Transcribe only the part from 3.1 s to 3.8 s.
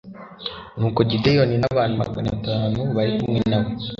kumwe na we